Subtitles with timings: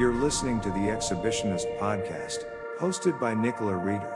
[0.00, 2.46] You're listening to the Exhibitionist Podcast,
[2.78, 4.10] hosted by Nicola Reeder.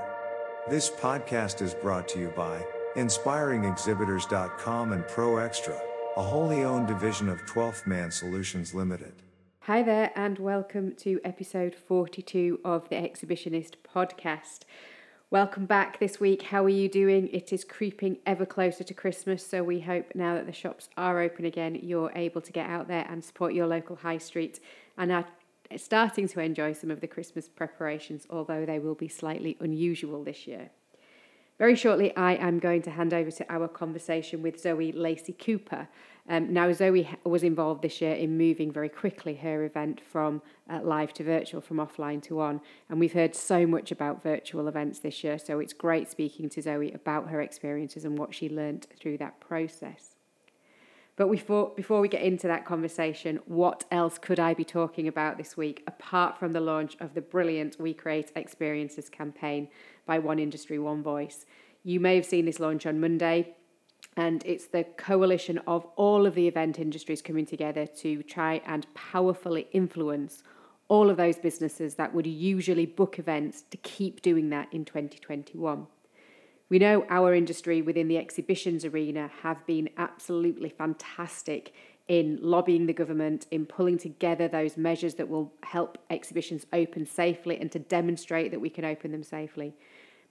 [0.66, 2.64] This podcast is brought to you by
[2.96, 5.78] InspiringExhibitors.com and Pro Extra,
[6.16, 9.12] a wholly owned division of 12th Man Solutions Limited.
[9.60, 14.60] Hi there, and welcome to episode 42 of the Exhibitionist podcast.
[15.28, 16.44] Welcome back this week.
[16.44, 17.28] How are you doing?
[17.28, 21.20] It is creeping ever closer to Christmas, so we hope now that the shops are
[21.20, 24.60] open again, you're able to get out there and support your local high street
[24.96, 25.26] and are
[25.80, 30.46] starting to enjoy some of the Christmas preparations, although they will be slightly unusual this
[30.46, 30.70] year.
[31.58, 35.86] Very shortly, I am going to hand over to our conversation with Zoe Lacey Cooper.
[36.28, 40.80] Um, now, Zoe was involved this year in moving very quickly her event from uh,
[40.82, 42.60] live to virtual, from offline to on.
[42.88, 46.62] And we've heard so much about virtual events this year, so it's great speaking to
[46.62, 50.13] Zoe about her experiences and what she learnt through that process.
[51.16, 55.38] But before, before we get into that conversation, what else could I be talking about
[55.38, 59.68] this week apart from the launch of the brilliant We Create Experiences campaign
[60.06, 61.46] by One Industry, One Voice?
[61.84, 63.54] You may have seen this launch on Monday,
[64.16, 68.92] and it's the coalition of all of the event industries coming together to try and
[68.94, 70.42] powerfully influence
[70.88, 75.86] all of those businesses that would usually book events to keep doing that in 2021.
[76.70, 81.74] We know our industry within the exhibitions arena have been absolutely fantastic
[82.08, 87.58] in lobbying the government, in pulling together those measures that will help exhibitions open safely
[87.58, 89.74] and to demonstrate that we can open them safely.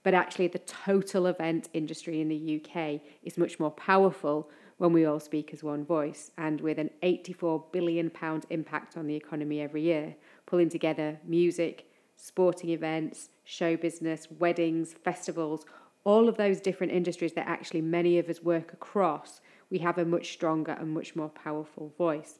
[0.02, 5.06] But actually, the total event industry in the UK is much more powerful when we
[5.06, 6.30] all speak as one voice.
[6.36, 8.12] And with an £84 billion
[8.50, 10.14] impact on the economy every year,
[10.46, 15.64] pulling together music, sporting events, show business, weddings, festivals,
[16.04, 20.04] all of those different industries that actually many of us work across, we have a
[20.04, 22.38] much stronger and much more powerful voice.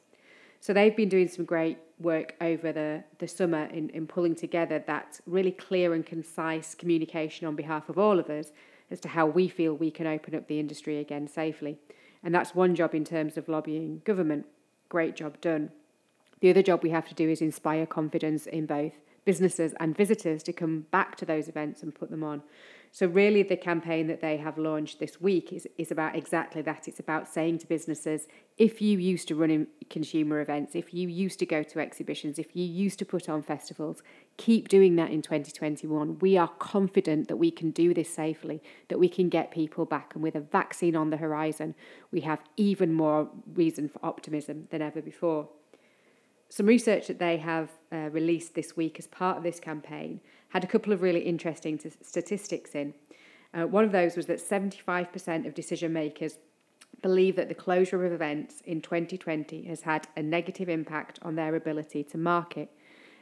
[0.61, 4.83] So they've been doing some great work over the, the summer in, in pulling together
[4.87, 8.53] that really clear and concise communication on behalf of all of us
[8.91, 11.79] as to how we feel we can open up the industry again safely.
[12.23, 14.47] And that's one job in terms of lobbying government.
[14.89, 15.71] Great job done.
[16.41, 18.93] The other job we have to do is inspire confidence in both
[19.25, 22.43] businesses and visitors to come back to those events and put them on.
[22.95, 26.87] So, really, the campaign that they have launched this week is, is about exactly that.
[26.87, 31.09] It's about saying to businesses if you used to run in consumer events, if you
[31.09, 34.05] used to go to exhibitions, if you used to put on festivals,
[34.37, 36.21] keep doing that in 2021.
[36.21, 40.15] We are confident that we can do this safely, that we can get people back.
[40.15, 41.75] And with a vaccine on the horizon,
[42.13, 45.49] we have even more reason for optimism than ever before.
[46.49, 50.21] Some research that they have uh, released this week as part of this campaign
[50.55, 52.95] had a couple of really interesting t- statistics in.
[53.53, 56.39] Uh, one of those was that 75% of decision makers
[57.03, 61.57] believe that the closure of events in 2020 has had a negative impact on their
[61.57, 62.71] ability to market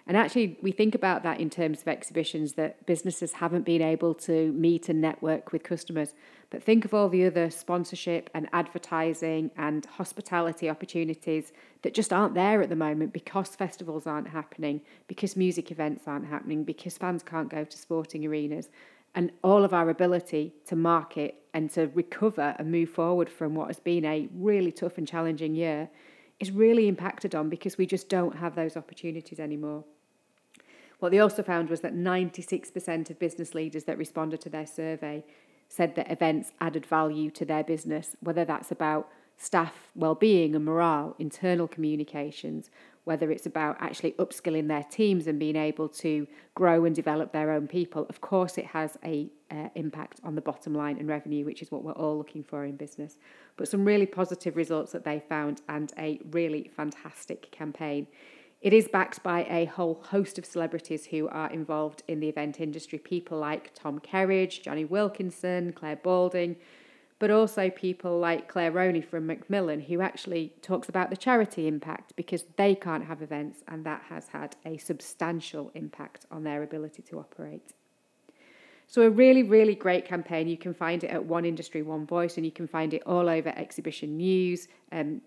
[0.06, 4.14] and actually, we think about that in terms of exhibitions that businesses haven't been able
[4.14, 6.14] to meet and network with customers.
[6.50, 11.52] But think of all the other sponsorship and advertising and hospitality opportunities
[11.82, 16.26] that just aren't there at the moment because festivals aren't happening, because music events aren't
[16.26, 18.70] happening, because fans can't go to sporting arenas.
[19.14, 23.68] And all of our ability to market and to recover and move forward from what
[23.68, 25.90] has been a really tough and challenging year
[26.42, 29.84] is really impacted on because we just don't have those opportunities anymore.
[30.98, 35.24] What they also found was that 96% of business leaders that responded to their survey
[35.68, 39.08] said that events added value to their business, whether that's about
[39.42, 42.70] staff well-being and morale, internal communications,
[43.02, 47.50] whether it's about actually upskilling their teams and being able to grow and develop their
[47.50, 48.06] own people.
[48.08, 51.72] Of course, it has a uh, impact on the bottom line and revenue, which is
[51.72, 53.16] what we're all looking for in business.
[53.56, 58.06] But some really positive results that they found and a really fantastic campaign.
[58.60, 62.60] It is backed by a whole host of celebrities who are involved in the event
[62.60, 66.54] industry, people like Tom Kerridge, Jonny Wilkinson, Clare Balding,
[67.22, 72.16] but also people like Claire Roney from Macmillan, who actually talks about the charity impact
[72.16, 77.00] because they can't have events and that has had a substantial impact on their ability
[77.00, 77.74] to operate.
[78.88, 80.48] So, a really, really great campaign.
[80.48, 83.28] You can find it at One Industry, One Voice, and you can find it all
[83.28, 85.20] over Exhibition News, um,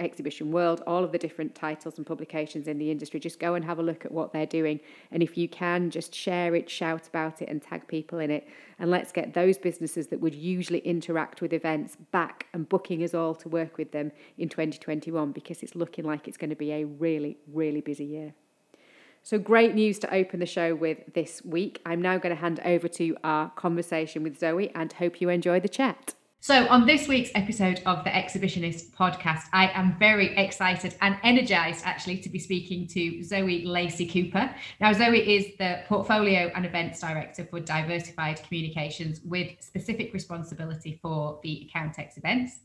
[0.00, 3.20] Exhibition World, all of the different titles and publications in the industry.
[3.20, 4.80] Just go and have a look at what they're doing.
[5.10, 8.48] And if you can, just share it, shout about it, and tag people in it.
[8.78, 13.14] And let's get those businesses that would usually interact with events back and booking us
[13.14, 16.72] all to work with them in 2021 because it's looking like it's going to be
[16.72, 18.34] a really, really busy year.
[19.22, 21.82] So, great news to open the show with this week.
[21.84, 25.60] I'm now going to hand over to our conversation with Zoe and hope you enjoy
[25.60, 26.14] the chat.
[26.42, 31.84] So, on this week's episode of the Exhibitionist podcast, I am very excited and energized
[31.84, 34.50] actually to be speaking to Zoe Lacey Cooper.
[34.80, 41.38] Now, Zoe is the Portfolio and Events Director for Diversified Communications with specific responsibility for
[41.42, 42.60] the Accountex events.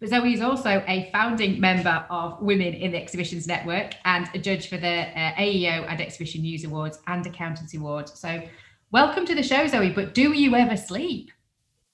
[0.00, 4.38] But Zoe is also a founding member of Women in the Exhibitions Network and a
[4.40, 8.18] judge for the uh, AEO and Exhibition News Awards and Accountancy Awards.
[8.18, 8.42] So,
[8.90, 9.90] welcome to the show, Zoe.
[9.90, 11.30] But do you ever sleep?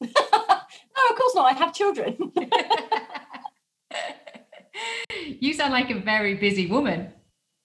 [1.11, 1.55] of course not.
[1.55, 2.33] I have children.
[5.41, 7.13] you sound like a very busy woman.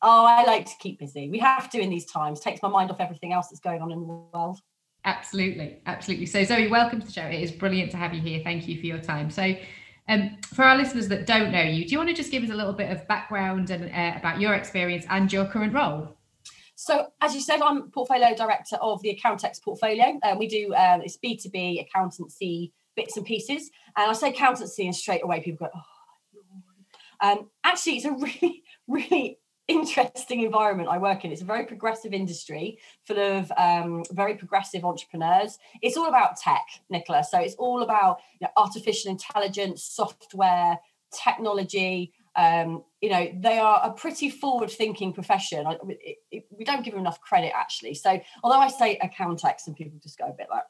[0.02, 1.30] Oh, I like to keep busy.
[1.30, 2.40] We have to in these times.
[2.40, 4.60] Takes my mind off everything else that's going on in the world.
[5.06, 6.26] Absolutely, absolutely.
[6.26, 7.26] So, Zoe, welcome to the show.
[7.26, 8.42] It is brilliant to have you here.
[8.44, 9.30] Thank you for your time.
[9.30, 9.56] So,
[10.10, 12.50] um, for our listeners that don't know you, do you want to just give us
[12.50, 16.18] a little bit of background and uh, about your experience and your current role?
[16.76, 20.20] So, as you said, I'm portfolio director of the Accountex portfolio.
[20.24, 23.70] Um, we do um, it's B2B accountancy bits and pieces.
[23.98, 25.82] And I say accountancy, and straight away people go, oh,
[27.24, 31.32] um, actually, it's a really, really interesting environment I work in.
[31.32, 35.58] It's a very progressive industry full of um, very progressive entrepreneurs.
[35.82, 37.24] It's all about tech, Nicola.
[37.24, 40.80] So it's all about you know, artificial intelligence, software,
[41.12, 45.68] technology, um, you know they are a pretty forward thinking profession.
[45.68, 47.94] I, it, it, we don't give them enough credit actually.
[47.94, 50.64] So although i say accountex and people just go a bit like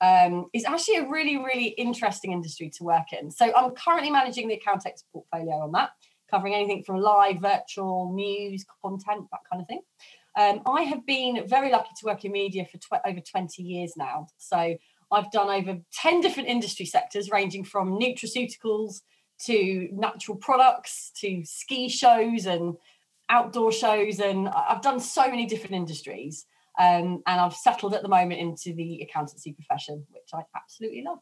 [0.00, 3.30] um, it's actually a really really interesting industry to work in.
[3.30, 5.90] So i'm currently managing the accountex portfolio on that
[6.30, 9.82] covering anything from live virtual news content that kind of thing.
[10.38, 13.94] Um, i have been very lucky to work in media for tw- over 20 years
[13.96, 14.28] now.
[14.38, 14.76] So
[15.12, 19.02] i've done over 10 different industry sectors ranging from nutraceuticals
[19.44, 22.76] to natural products to ski shows and
[23.28, 26.46] outdoor shows and I've done so many different industries
[26.78, 31.18] um, and I've settled at the moment into the accountancy profession which I absolutely love.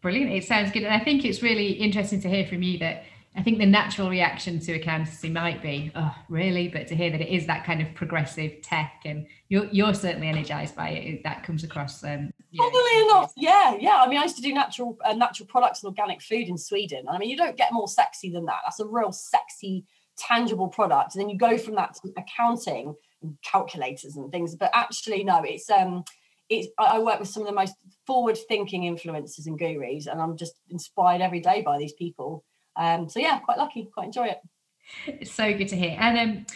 [0.00, 0.32] Brilliant.
[0.32, 0.82] It sounds good.
[0.82, 3.04] And I think it's really interesting to hear from you that
[3.36, 6.66] I think the natural reaction to accountancy might be, oh, really?
[6.66, 10.28] But to hear that it is that kind of progressive tech, and you're you're certainly
[10.28, 11.22] energized by it.
[11.22, 12.02] That comes across.
[12.02, 14.02] Um, Funnily enough, yeah, yeah.
[14.02, 17.06] I mean, I used to do natural uh, natural products and organic food in Sweden.
[17.08, 18.58] I mean, you don't get more sexy than that.
[18.64, 19.84] That's a real sexy,
[20.18, 21.14] tangible product.
[21.14, 24.56] And then you go from that to accounting and calculators and things.
[24.56, 26.02] But actually, no, it's um,
[26.48, 27.74] it's I work with some of the most
[28.08, 32.44] forward thinking influencers and gurus, and I'm just inspired every day by these people
[32.80, 34.38] um, so yeah, quite lucky, quite enjoy it.
[35.06, 35.96] It's so good to hear.
[36.00, 36.46] And um,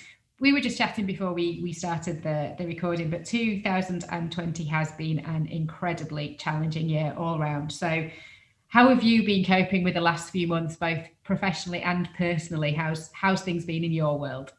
[0.41, 5.19] we were just chatting before we we started the the recording, but 2020 has been
[5.21, 7.71] an incredibly challenging year all round.
[7.71, 8.09] So
[8.69, 12.73] how have you been coping with the last few months, both professionally and personally?
[12.73, 14.53] How's how's things been in your world?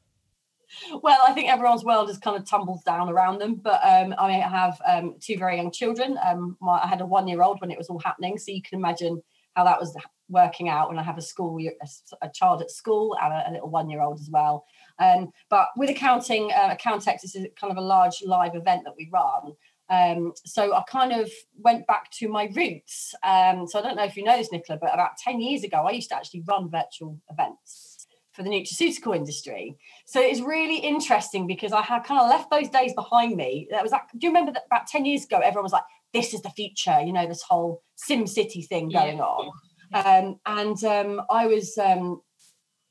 [1.02, 3.56] Well, I think everyone's world has kind of tumbled down around them.
[3.56, 6.18] But um, I have um, two very young children.
[6.26, 9.22] Um, I had a one-year-old when it was all happening, so you can imagine
[9.56, 9.96] how that was
[10.30, 11.88] working out when I have a school, a,
[12.26, 14.66] a child at school and a, a little one year old as well.
[15.00, 19.10] Um, but with accounting, uh, Accountex is kind of a large live event that we
[19.12, 19.54] run.
[19.90, 23.14] Um, so I kind of went back to my roots.
[23.24, 25.86] Um, so I don't know if you know this, Nicola, but about 10 years ago,
[25.88, 29.78] I used to actually run virtual events for the nutraceutical industry.
[30.06, 33.68] So it's really interesting because I had kind of left those days behind me.
[33.72, 35.84] That was like, do you remember that about 10 years ago, everyone was like,
[36.14, 39.24] this is the future, you know, this whole Sim City thing going yeah.
[39.24, 39.52] on.
[39.96, 42.22] Um, and um, I was, um,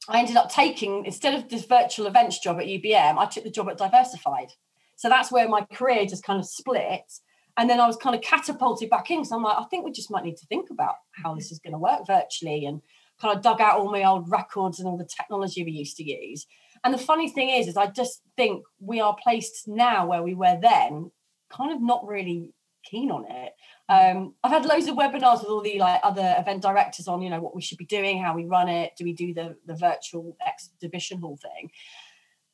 [0.09, 3.51] I ended up taking, instead of this virtual events job at UBM, I took the
[3.51, 4.49] job at Diversified.
[4.97, 7.13] So that's where my career just kind of split.
[7.59, 9.25] And then I was kind of catapulted back in.
[9.25, 11.59] So I'm like, I think we just might need to think about how this is
[11.59, 12.81] going to work virtually and
[13.21, 16.05] kind of dug out all my old records and all the technology we used to
[16.05, 16.47] use.
[16.85, 20.35] And the funny thing is, is I just think we are placed now where we
[20.35, 21.11] were then,
[21.51, 23.53] kind of not really keen on it.
[23.89, 27.29] Um, I've had loads of webinars with all the like other event directors on, you
[27.29, 29.75] know, what we should be doing, how we run it, do we do the the
[29.75, 31.71] virtual exhibition hall thing,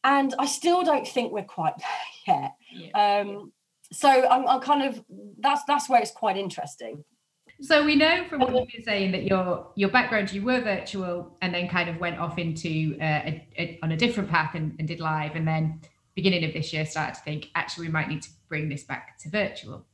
[0.02, 1.74] and I still don't think we're quite
[2.26, 2.54] there yet.
[2.72, 3.20] Yeah.
[3.20, 3.52] Um,
[3.92, 5.04] so I'm, I'm kind of
[5.38, 7.04] that's that's where it's quite interesting.
[7.62, 11.36] So we know from what you've been saying that your your background, you were virtual
[11.42, 14.74] and then kind of went off into uh, a, a, on a different path and,
[14.78, 15.80] and, did live, and then
[16.14, 19.18] beginning of this year started to think actually we might need to bring this back
[19.18, 19.84] to virtual.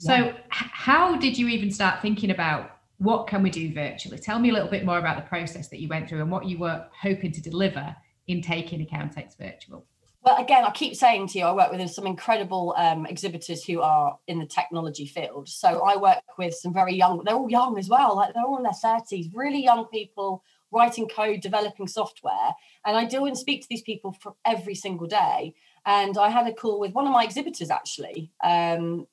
[0.00, 0.32] So, yeah.
[0.48, 4.18] how did you even start thinking about what can we do virtually?
[4.18, 6.46] Tell me a little bit more about the process that you went through and what
[6.46, 7.94] you were hoping to deliver
[8.26, 9.84] in taking Accountex virtual.
[10.22, 13.82] Well, again, I keep saying to you, I work with some incredible um, exhibitors who
[13.82, 15.48] are in the technology field.
[15.48, 18.58] So I work with some very young, they're all young as well, like they're all
[18.58, 20.42] in their 30s, really young people
[20.72, 22.54] writing code, developing software.
[22.84, 25.54] And I do and speak to these people for every single day.
[25.86, 29.06] And I had a call with one of my exhibitors actually, um,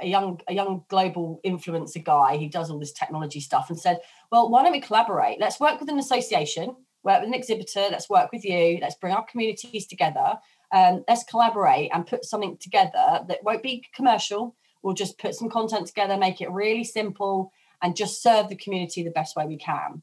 [0.00, 4.00] a young a young global influencer guy who does all this technology stuff and said,
[4.30, 5.40] "Well, why don't we collaborate?
[5.40, 7.86] Let's work with an association, work with an exhibitor.
[7.90, 8.78] Let's work with you.
[8.80, 10.38] Let's bring our communities together.
[10.72, 14.56] Um, let's collaborate and put something together that won't be commercial.
[14.82, 17.52] We'll just put some content together, make it really simple,
[17.82, 20.02] and just serve the community the best way we can."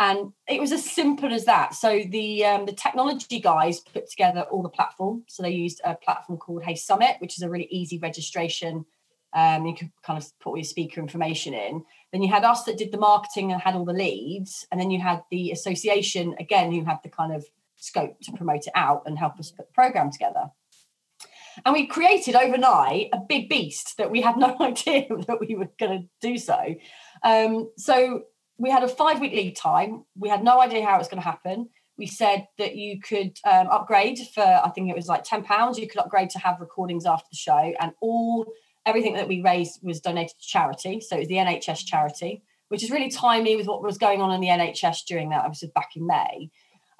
[0.00, 4.42] and it was as simple as that so the um, the technology guys put together
[4.50, 7.98] all the platform so they used a platform called HeySummit which is a really easy
[7.98, 8.84] registration
[9.34, 12.64] um, you could kind of put all your speaker information in then you had us
[12.64, 16.34] that did the marketing and had all the leads and then you had the association
[16.38, 17.44] again who had the kind of
[17.76, 20.50] scope to promote it out and help us put the program together
[21.64, 25.70] and we created overnight a big beast that we had no idea that we were
[25.78, 26.74] going to do so
[27.22, 28.24] um, so
[28.58, 30.04] we had a five week lead time.
[30.16, 31.68] We had no idea how it was going to happen.
[31.96, 35.78] We said that you could um, upgrade for, I think it was like £10.
[35.78, 38.46] You could upgrade to have recordings after the show, and all
[38.86, 41.00] everything that we raised was donated to charity.
[41.00, 44.32] So it was the NHS charity, which is really timely with what was going on
[44.32, 45.44] in the NHS during that.
[45.44, 46.50] I was back in May.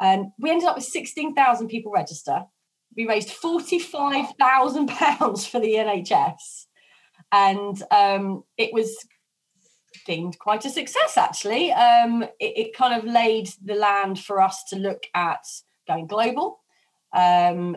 [0.01, 2.45] Um, we ended up with 16,000 people register.
[2.97, 6.67] We raised £45,000 for the NHS.
[7.33, 8.97] And um, it was
[10.07, 11.73] deemed quite a success, actually.
[11.73, 15.45] Um, it, it, kind of laid the land for us to look at
[15.87, 16.61] going global,
[17.13, 17.77] um,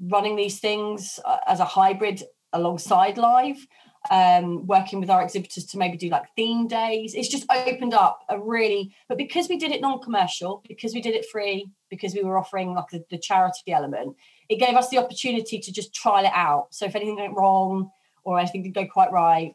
[0.00, 2.22] running these things uh, as a hybrid
[2.52, 3.66] alongside live,
[4.10, 7.14] um, working with our exhibitors to maybe do like theme days.
[7.14, 11.00] It's just opened up a really, but because we did it non commercial, because we
[11.00, 14.16] did it free, because we were offering like the, the charity element,
[14.48, 16.68] it gave us the opportunity to just trial it out.
[16.70, 17.90] So if anything went wrong,
[18.24, 19.54] or anything didn't go quite right,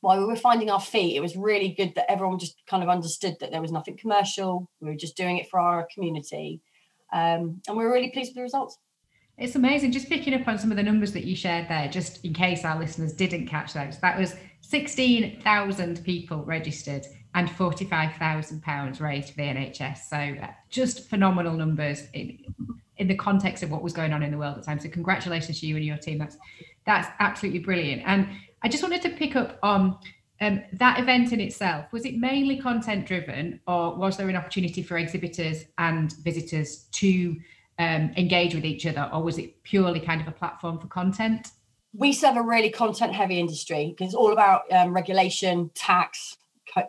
[0.00, 2.88] while we were finding our feet, it was really good that everyone just kind of
[2.88, 4.68] understood that there was nothing commercial.
[4.80, 6.60] We were just doing it for our community.
[7.12, 8.78] Um, and we were really pleased with the results.
[9.38, 9.92] It's amazing.
[9.92, 12.64] Just picking up on some of the numbers that you shared there, just in case
[12.64, 19.42] our listeners didn't catch those, that was 16,000 people registered and £45,000 raised for the
[19.42, 19.98] NHS.
[20.08, 22.38] So uh, just phenomenal numbers in,
[22.98, 24.78] in the context of what was going on in the world at the time.
[24.78, 26.18] So congratulations to you and your team.
[26.18, 26.36] That's
[26.84, 28.02] that's absolutely brilliant.
[28.04, 28.28] And
[28.62, 29.98] I just wanted to pick up on
[30.40, 31.86] um, that event in itself.
[31.92, 37.36] Was it mainly content driven, or was there an opportunity for exhibitors and visitors to
[37.82, 41.50] um, engage with each other, or was it purely kind of a platform for content?
[41.94, 46.38] We serve a really content heavy industry because it's all about um, regulation, tax,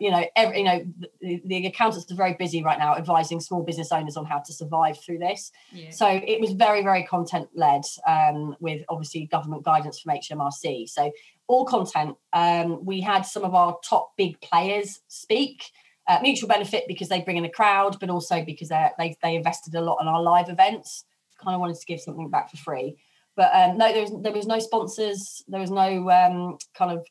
[0.00, 0.84] you know, every, you know,
[1.20, 4.52] the, the, accountants are very busy right now advising small business owners on how to
[4.52, 5.52] survive through this.
[5.72, 5.90] Yeah.
[5.90, 10.88] So it was very, very content led um, with obviously government guidance from HMRC.
[10.88, 11.12] So
[11.46, 12.16] all content.
[12.32, 15.64] Um, we had some of our top big players speak.
[16.06, 19.74] Uh, mutual benefit because they bring in a crowd, but also because they they invested
[19.74, 21.04] a lot in our live events.
[21.42, 22.96] Kind of wanted to give something back for free.
[23.36, 25.42] But um, no, there was there was no sponsors.
[25.48, 27.06] There was no um, kind of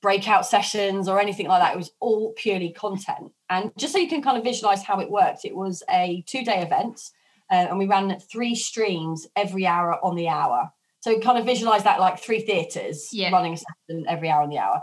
[0.00, 1.74] breakout sessions or anything like that.
[1.74, 3.32] It was all purely content.
[3.50, 6.44] And just so you can kind of visualize how it worked, it was a two
[6.44, 7.10] day event,
[7.50, 10.70] uh, and we ran three streams every hour on the hour.
[11.00, 13.30] So kind of visualize that like three theatres yeah.
[13.30, 14.82] running a session every hour on the hour.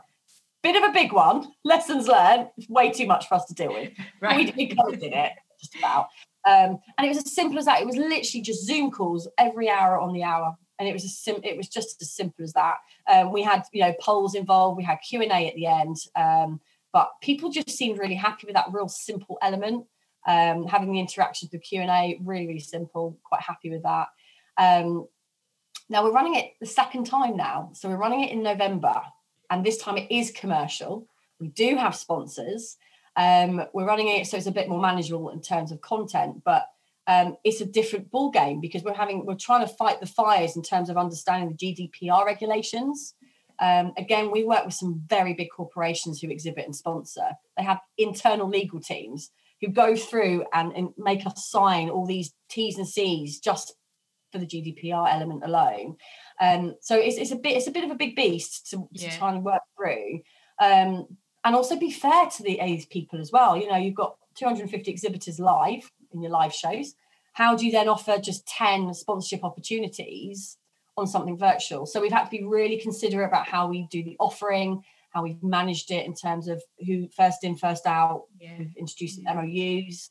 [0.65, 1.47] Bit of a big one.
[1.63, 2.49] Lessons learned.
[2.69, 3.91] Way too much for us to deal with.
[4.19, 4.51] right.
[4.57, 6.07] We, we kind it just about.
[6.43, 7.81] Um, and it was as simple as that.
[7.81, 11.09] It was literally just Zoom calls every hour on the hour and it was a
[11.09, 12.77] sim- it was just as simple as that.
[13.07, 15.97] Um, we had you know polls involved, we had Q and A at the end,
[16.15, 16.59] um,
[16.91, 19.85] but people just seemed really happy with that real simple element.
[20.27, 23.19] Um, having the interactions with Q and A, really really simple.
[23.23, 24.07] Quite happy with that.
[24.57, 25.07] Um,
[25.89, 29.03] now we're running it the second time now, so we're running it in November,
[29.49, 31.07] and this time it is commercial.
[31.39, 32.77] We do have sponsors.
[33.15, 36.67] Um, we're running it so it's a bit more manageable in terms of content, but
[37.07, 40.55] um, it's a different ball game because we're having we're trying to fight the fires
[40.55, 43.13] in terms of understanding the GDPR regulations.
[43.59, 47.29] Um, again, we work with some very big corporations who exhibit and sponsor.
[47.57, 52.33] They have internal legal teams who go through and, and make us sign all these
[52.49, 53.75] T's and C's just
[54.35, 55.95] for the GDPR element alone.
[56.41, 59.05] Um, so it's, it's a bit it's a bit of a big beast to, to
[59.05, 59.17] yeah.
[59.17, 60.21] try and work through,
[60.61, 61.07] um,
[61.43, 63.55] and also be fair to the these people as well.
[63.55, 66.95] You know, you've got 250 exhibitors live in your live shows
[67.35, 70.57] how do you then offer just 10 sponsorship opportunities
[70.97, 74.15] on something virtual so we've had to be really considerate about how we do the
[74.19, 78.53] offering how we've managed it in terms of who first in first out yeah.
[78.57, 80.09] we've introduced mous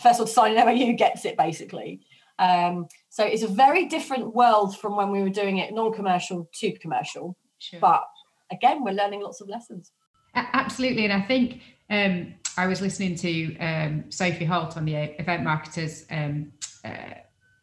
[0.00, 2.00] first one to sign an mou gets it basically
[2.40, 6.72] um, so it's a very different world from when we were doing it non-commercial to
[6.78, 7.78] commercial sure.
[7.78, 8.02] but
[8.50, 9.92] again we're learning lots of lessons
[10.34, 15.42] absolutely and i think um, I was listening to um, Sophie Holt on the Event
[15.42, 16.52] Marketers um,
[16.84, 17.14] uh,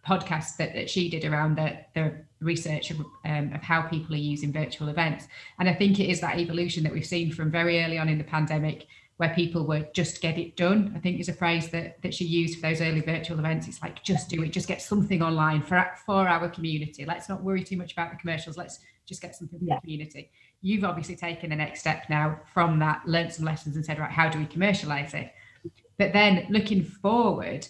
[0.07, 4.19] podcast that, that she did around the, the research of, um, of how people are
[4.19, 5.27] using virtual events.
[5.59, 8.17] And I think it is that evolution that we've seen from very early on in
[8.17, 8.87] the pandemic
[9.17, 10.93] where people were just get it done.
[10.95, 13.67] I think is a phrase that that she used for those early virtual events.
[13.67, 17.05] It's like just do it, just get something online for for our community.
[17.05, 18.57] Let's not worry too much about the commercials.
[18.57, 19.75] Let's just get something for yeah.
[19.75, 20.31] the community.
[20.61, 24.11] You've obviously taken the next step now from that, learned some lessons and said, right,
[24.11, 25.31] how do we commercialize it?
[25.97, 27.67] But then looking forward,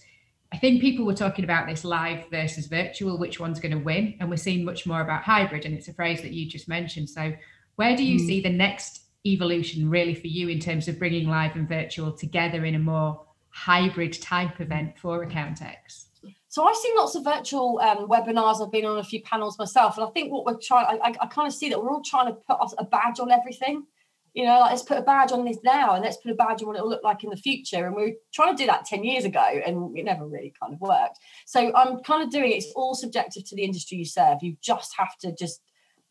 [0.52, 4.16] I think people were talking about this live versus virtual, which one's going to win.
[4.20, 5.66] And we're seeing much more about hybrid.
[5.66, 7.10] And it's a phrase that you just mentioned.
[7.10, 7.34] So,
[7.76, 8.26] where do you mm.
[8.26, 9.02] see the next
[9.34, 13.26] evolution really for you in terms of bringing live and virtual together in a more
[13.50, 16.06] hybrid type event for Accountex?
[16.50, 18.66] So I've seen lots of virtual um, webinars.
[18.66, 21.28] I've been on a few panels myself, and I think what we're trying, I, I,
[21.28, 23.86] kind of see that we're all trying to put a badge on everything.
[24.34, 26.62] You know, like let's put a badge on this now, and let's put a badge
[26.62, 27.86] on what it'll look like in the future.
[27.86, 30.74] And we are trying to do that ten years ago, and it never really kind
[30.74, 31.20] of worked.
[31.46, 32.56] So I'm kind of doing it.
[32.56, 34.38] It's all subjective to the industry you serve.
[34.42, 35.62] You just have to just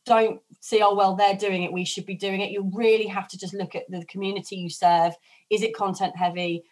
[0.07, 2.51] don't see, oh, well, they're doing it, we should be doing it.
[2.51, 5.13] You really have to just look at the community you serve.
[5.51, 6.65] Is it content heavy?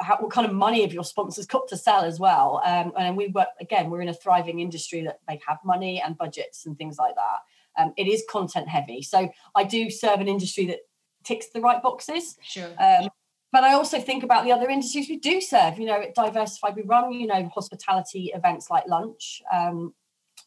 [0.00, 2.62] How, what kind of money have your sponsors got to sell as well?
[2.64, 6.16] Um, and we work, again, we're in a thriving industry that they have money and
[6.16, 7.82] budgets and things like that.
[7.82, 9.02] Um, it is content heavy.
[9.02, 10.80] So I do serve an industry that
[11.24, 12.38] ticks the right boxes.
[12.42, 12.70] Sure.
[12.78, 13.08] Um,
[13.52, 15.78] but I also think about the other industries we do serve.
[15.78, 19.94] You know, at Diversified, we run, you know, hospitality events like lunch, um,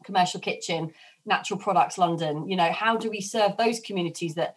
[0.04, 0.94] commercial kitchen,
[1.26, 4.56] natural products london you know how do we serve those communities that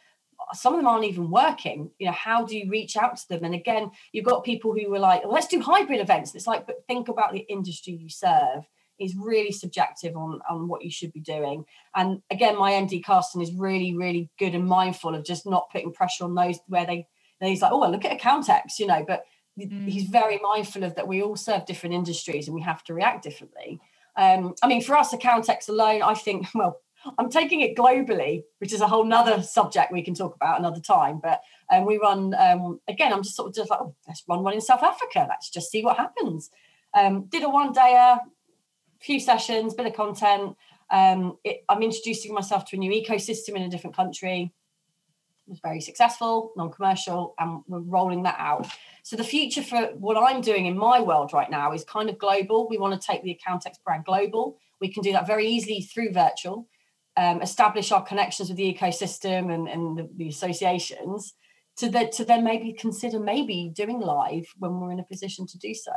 [0.54, 1.90] some of them aren't even working?
[1.98, 3.44] You know how do you reach out to them?
[3.44, 6.34] And again you've got people who were like let's do hybrid events.
[6.34, 8.64] It's like but think about the industry you serve
[8.98, 11.64] is really subjective on on what you should be doing.
[11.94, 15.92] And again my md carsten is really really good and mindful of just not putting
[15.92, 17.06] pressure on those where they
[17.40, 19.24] then he's like oh well, look at accountex you know but
[19.58, 19.88] mm.
[19.88, 23.22] he's very mindful of that we all serve different industries and we have to react
[23.22, 23.80] differently
[24.16, 26.80] um, I mean, for us, Accountex alone, I think, well,
[27.18, 30.80] I'm taking it globally, which is a whole nother subject we can talk about another
[30.80, 31.20] time.
[31.20, 31.40] But
[31.72, 34.54] um, we run, um, again, I'm just sort of just like, oh, let's run one
[34.54, 35.26] in South Africa.
[35.28, 36.50] Let's just see what happens.
[36.94, 38.20] Um, did a one day, a
[39.00, 40.56] few sessions, bit of content.
[40.90, 44.52] Um, it, I'm introducing myself to a new ecosystem in a different country
[45.46, 48.66] was very successful, non-commercial, and we're rolling that out.
[49.02, 52.18] So the future for what I'm doing in my world right now is kind of
[52.18, 52.68] global.
[52.68, 54.58] We want to take the Accountex brand global.
[54.80, 56.68] We can do that very easily through virtual,
[57.16, 61.34] um, establish our connections with the ecosystem and, and the, the associations
[61.76, 65.58] to, the, to then maybe consider maybe doing live when we're in a position to
[65.58, 65.92] do so.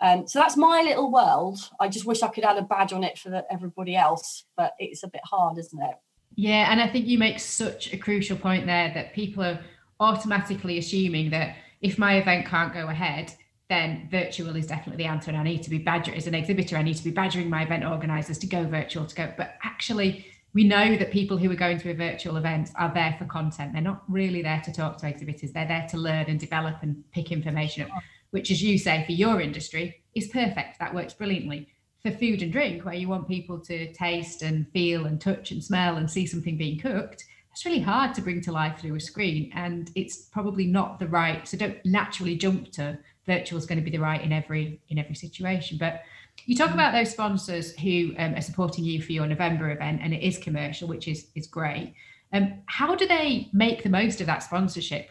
[0.00, 1.58] Um, so that's my little world.
[1.80, 4.72] I just wish I could add a badge on it for the, everybody else, but
[4.78, 5.96] it's a bit hard, isn't it?
[6.36, 9.58] Yeah, and I think you make such a crucial point there that people are
[9.98, 13.32] automatically assuming that if my event can't go ahead,
[13.68, 15.30] then virtual is definitely the answer.
[15.30, 17.62] And I need to be badgering as an exhibitor, I need to be badgering my
[17.62, 19.32] event organizers to go virtual to go.
[19.36, 23.16] But actually, we know that people who are going to a virtual event are there
[23.18, 23.72] for content.
[23.72, 25.52] They're not really there to talk to exhibitors.
[25.52, 27.90] They're there to learn and develop and pick information up,
[28.30, 30.78] which, as you say, for your industry is perfect.
[30.80, 31.68] That works brilliantly
[32.06, 35.62] for food and drink, where you want people to taste and feel and touch and
[35.62, 39.00] smell and see something being cooked, that's really hard to bring to life through a
[39.00, 39.50] screen.
[39.54, 41.46] And it's probably not the right.
[41.48, 44.98] So don't naturally jump to virtual is going to be the right in every in
[44.98, 45.78] every situation.
[45.78, 46.02] But
[46.44, 50.14] you talk about those sponsors who um, are supporting you for your November event, and
[50.14, 51.94] it is commercial, which is is great.
[52.32, 55.10] Um, how do they make the most of that sponsorship?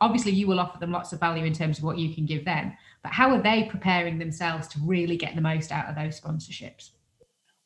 [0.00, 2.44] Obviously, you will offer them lots of value in terms of what you can give
[2.44, 6.20] them, but how are they preparing themselves to really get the most out of those
[6.20, 6.90] sponsorships?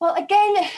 [0.03, 0.69] Well, again,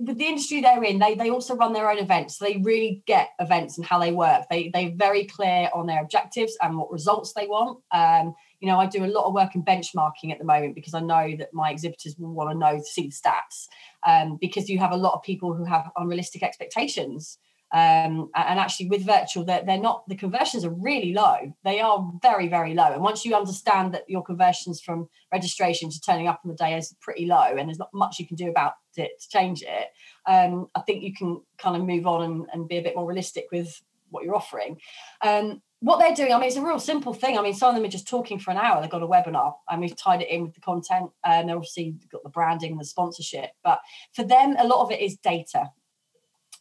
[0.00, 2.38] with the industry they're in, they, they also run their own events.
[2.38, 4.46] So they really get events and how they work.
[4.50, 7.78] They, they're very clear on their objectives and what results they want.
[7.92, 10.92] Um, you know, I do a lot of work in benchmarking at the moment because
[10.92, 13.68] I know that my exhibitors will want to know, to see the stats
[14.04, 17.38] um, because you have a lot of people who have unrealistic expectations.
[17.72, 21.54] Um, and actually, with virtual, they're, they're not, the conversions are really low.
[21.64, 22.92] They are very, very low.
[22.92, 26.76] And once you understand that your conversions from registration to turning up on the day
[26.76, 29.88] is pretty low and there's not much you can do about it to change it,
[30.26, 33.06] um, I think you can kind of move on and, and, be a bit more
[33.06, 34.78] realistic with what you're offering.
[35.22, 37.36] Um, what they're doing, I mean, it's a real simple thing.
[37.36, 38.80] I mean, some of them are just talking for an hour.
[38.80, 41.96] They've got a webinar and we've tied it in with the content and they're obviously
[42.10, 43.50] got the branding, and the sponsorship.
[43.64, 43.80] But
[44.12, 45.70] for them, a lot of it is data.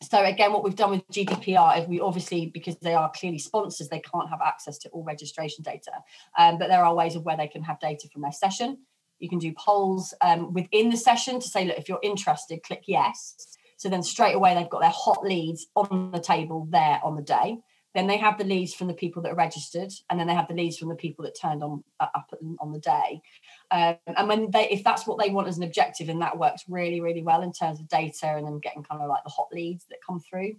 [0.01, 3.89] So again, what we've done with GDPR is we obviously, because they are clearly sponsors,
[3.89, 5.91] they can't have access to all registration data.
[6.37, 8.79] Um, but there are ways of where they can have data from their session.
[9.19, 12.83] You can do polls um, within the session to say, look, if you're interested, click
[12.87, 13.57] yes.
[13.77, 17.21] So then straight away they've got their hot leads on the table there on the
[17.21, 17.59] day
[17.93, 20.47] then they have the leads from the people that are registered and then they have
[20.47, 23.21] the leads from the people that turned on uh, up on the day.
[23.69, 26.63] Um, and when they if that's what they want as an objective and that works
[26.67, 29.49] really really well in terms of data and then getting kind of like the hot
[29.51, 30.55] leads that come through.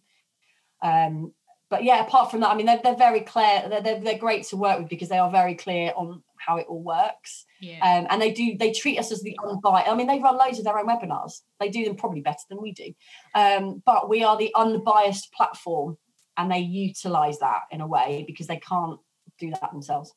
[0.83, 1.33] Um,
[1.71, 4.45] but yeah apart from that i mean they're, they're very clear they're, they're, they're great
[4.45, 7.47] to work with because they are very clear on how it all works.
[7.61, 7.79] Yeah.
[7.79, 10.59] um, and they do they treat us as the unbiased i mean they run loads
[10.59, 11.41] of their own webinars.
[11.61, 12.93] They do them probably better than we do.
[13.35, 15.97] Um, but we are the unbiased platform
[16.37, 18.99] and they utilize that in a way because they can't
[19.39, 20.13] do that themselves.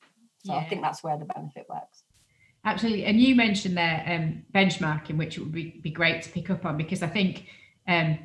[0.45, 0.60] So yeah.
[0.60, 2.04] I think that's where the benefit works.
[2.63, 3.06] Absolutely.
[3.06, 6.78] And you mentioned there um, benchmarking, which would be, be great to pick up on
[6.78, 7.45] because I think
[7.88, 8.17] um,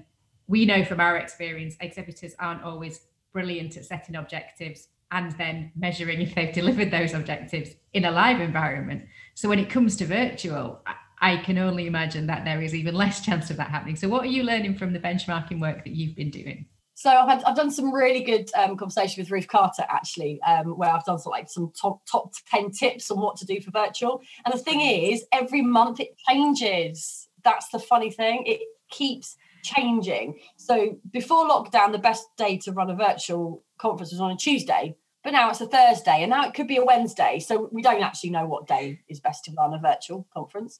[0.46, 6.20] we know from our experience, exhibitors aren't always brilliant at setting objectives and then measuring
[6.20, 9.04] if they've delivered those objectives in a live environment.
[9.34, 10.82] So when it comes to virtual,
[11.20, 13.96] I can only imagine that there is even less chance of that happening.
[13.96, 16.66] So what are you learning from the benchmarking work that you've been doing?
[17.00, 20.76] So I've, had, I've done some really good um, conversation with Ruth Carter actually, um,
[20.76, 23.70] where I've done of like some top top ten tips on what to do for
[23.70, 24.20] virtual.
[24.44, 27.30] And the thing is, every month it changes.
[27.42, 28.60] That's the funny thing; it
[28.90, 30.40] keeps changing.
[30.58, 34.94] So before lockdown, the best day to run a virtual conference was on a Tuesday,
[35.24, 37.38] but now it's a Thursday, and now it could be a Wednesday.
[37.40, 40.78] So we don't actually know what day is best to run a virtual conference.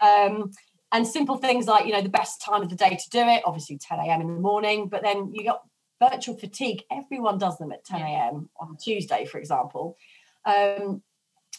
[0.00, 0.52] Um,
[0.96, 3.42] and simple things like you know the best time of the day to do it
[3.44, 5.62] obviously 10 a.m in the morning but then you got
[5.98, 6.82] virtual fatigue.
[6.90, 9.96] Everyone does them at 10 a.m on tuesday for example.
[10.44, 11.02] Um,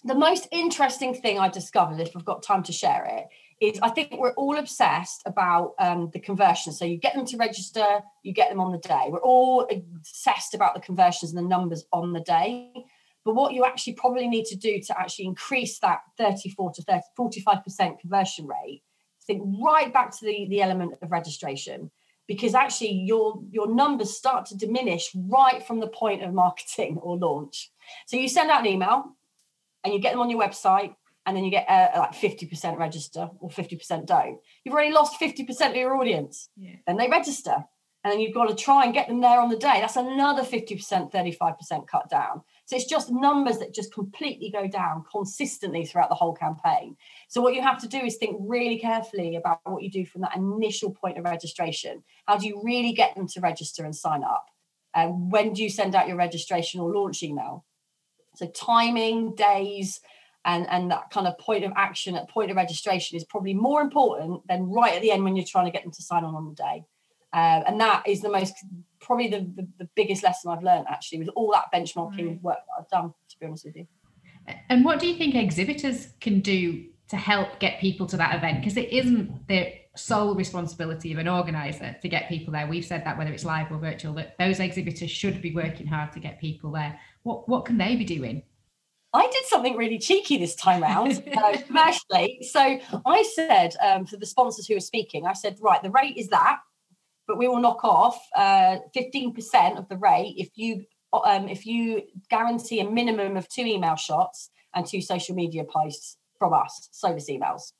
[0.03, 3.25] the most interesting thing i discovered if i've got time to share it
[3.59, 7.35] is i think we're all obsessed about um, the conversion so you get them to
[7.37, 9.07] register you get them on the day.
[9.09, 12.73] We're all obsessed about the conversions and the numbers on the day.
[13.23, 17.01] But what you actually probably need to do to actually increase that 34 to 30,
[17.17, 18.83] 45% conversion rate
[19.27, 21.91] think right back to the, the element of registration
[22.27, 27.17] because actually your your numbers start to diminish right from the point of marketing or
[27.17, 27.71] launch.
[28.05, 29.15] So you send out an email
[29.83, 33.29] and you get them on your website and then you get uh, like 50% register
[33.39, 34.39] or 50% don't.
[34.63, 36.49] You've already lost 50% of your audience.
[36.55, 36.75] Yeah.
[36.85, 37.65] then they register
[38.03, 39.79] and then you've got to try and get them there on the day.
[39.81, 45.05] That's another 50% 35% cut down so it's just numbers that just completely go down
[45.09, 46.97] consistently throughout the whole campaign.
[47.29, 50.21] So what you have to do is think really carefully about what you do from
[50.21, 52.03] that initial point of registration.
[52.25, 54.47] How do you really get them to register and sign up?
[54.93, 57.63] And when do you send out your registration or launch email?
[58.35, 60.01] So timing, days,
[60.43, 63.79] and, and that kind of point of action at point of registration is probably more
[63.79, 66.35] important than right at the end when you're trying to get them to sign on
[66.35, 66.83] on the day.
[67.31, 68.53] Uh, and that is the most
[69.07, 72.73] probably the, the, the, biggest lesson I've learned actually with all that benchmarking work that
[72.77, 73.87] I've done, to be honest with you.
[74.69, 78.59] And what do you think exhibitors can do to help get people to that event?
[78.59, 82.67] Because it isn't the sole responsibility of an organizer to get people there.
[82.67, 86.11] We've said that whether it's live or virtual, that those exhibitors should be working hard
[86.11, 86.99] to get people there.
[87.23, 88.43] What what can they be doing?
[89.13, 92.39] I did something really cheeky this time round uh, commercially.
[92.41, 96.17] So I said um, for the sponsors who are speaking, I said, right, the rate
[96.17, 96.59] is that
[97.27, 102.03] but we will knock off uh, 15% of the rate if you um, if you
[102.29, 107.29] guarantee a minimum of two email shots and two social media posts from us, service
[107.29, 107.71] emails,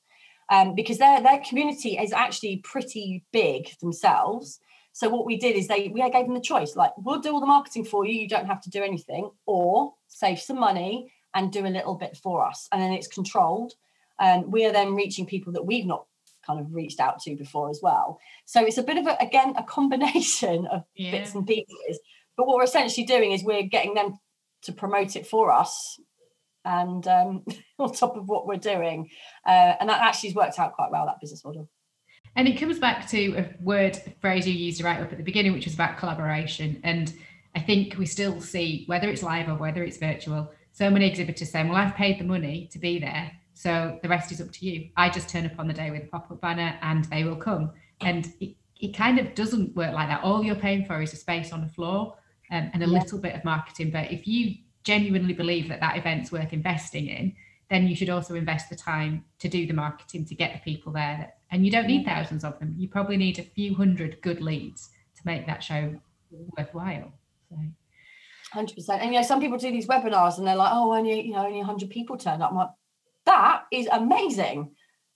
[0.50, 4.60] um, because their their community is actually pretty big themselves.
[4.92, 7.40] So what we did is they we gave them the choice, like we'll do all
[7.40, 11.52] the marketing for you, you don't have to do anything, or save some money and
[11.52, 13.74] do a little bit for us, and then it's controlled.
[14.18, 16.07] And we are then reaching people that we've not
[16.48, 18.18] kind of reached out to before as well.
[18.46, 21.10] So it's a bit of a, again, a combination of yeah.
[21.10, 22.00] bits and pieces.
[22.36, 24.18] But what we're essentially doing is we're getting them
[24.62, 25.98] to promote it for us
[26.64, 27.44] and um,
[27.78, 29.10] on top of what we're doing.
[29.46, 31.68] Uh, and that actually has worked out quite well, that business model.
[32.36, 35.24] And it comes back to a word a phrase you used right up at the
[35.24, 36.80] beginning, which was about collaboration.
[36.84, 37.12] And
[37.56, 41.50] I think we still see, whether it's live or whether it's virtual, so many exhibitors
[41.50, 43.32] saying, Well, I've paid the money to be there.
[43.58, 44.88] So the rest is up to you.
[44.96, 47.34] I just turn up on the day with a pop up banner and they will
[47.34, 47.72] come.
[48.00, 50.22] And it, it kind of doesn't work like that.
[50.22, 52.14] All you're paying for is a space on the floor
[52.52, 53.00] um, and a yeah.
[53.00, 53.90] little bit of marketing.
[53.90, 57.34] But if you genuinely believe that that event's worth investing in,
[57.68, 60.92] then you should also invest the time to do the marketing to get the people
[60.92, 61.32] there.
[61.50, 62.76] And you don't need thousands of them.
[62.78, 65.96] You probably need a few hundred good leads to make that show
[66.56, 67.10] worthwhile.
[67.50, 67.56] So.
[68.52, 71.20] Hundred percent, and you know some people do these webinars and they're like, "Oh, only
[71.20, 72.70] you know only hundred people turned up." I'm like,
[73.28, 74.72] that is amazing.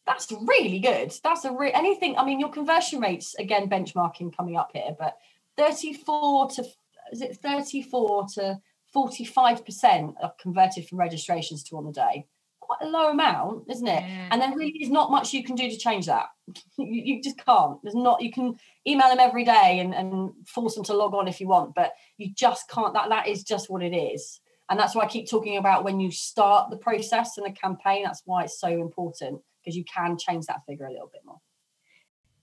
[0.06, 1.12] That's really good.
[1.24, 2.16] That's a re- anything.
[2.16, 5.16] I mean, your conversion rates again, benchmarking coming up here, but
[5.56, 6.64] 34 to
[7.12, 8.58] is it 34 to
[8.94, 12.26] 45% are converted from registrations to on the day.
[12.60, 14.02] quite a low amount, isn't it?
[14.02, 14.28] Yeah.
[14.30, 16.26] And there really is not much you can do to change that.
[16.78, 17.78] you, you just can't.
[17.82, 18.22] There's not.
[18.22, 21.48] You can email them every day and, and force them to log on if you
[21.48, 22.94] want, but you just can't.
[22.94, 24.40] That that is just what it is.
[24.72, 28.04] And that's why I keep talking about when you start the process and the campaign.
[28.04, 31.36] That's why it's so important because you can change that figure a little bit more.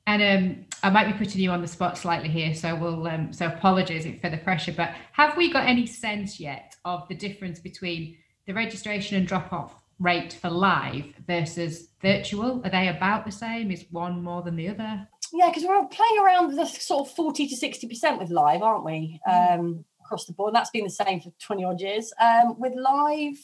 [0.06, 3.34] And um, I might be putting you on the spot slightly here, so we'll um,
[3.34, 4.74] so apologies for the pressure.
[4.74, 8.16] But have we got any sense yet of the difference between
[8.46, 12.62] the registration and drop off rate for live versus virtual?
[12.64, 13.72] Are they about the same?
[13.72, 15.08] Is one more than the other?
[15.34, 18.86] Yeah, because we're playing around the sort of forty to sixty percent with live, aren't
[18.86, 19.20] we?
[19.28, 22.12] Um, across the board, and that's been the same for twenty odd years.
[22.20, 23.38] Um, with live,